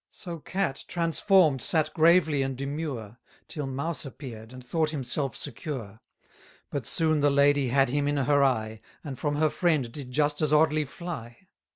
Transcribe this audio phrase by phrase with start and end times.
[0.09, 5.99] So cat transform'd sat gravely and demure, Till mouse appear'd, and thought himself secure;
[6.71, 10.41] But soon the lady had him in her eye, And from her friend did just
[10.41, 11.45] as oddly fly.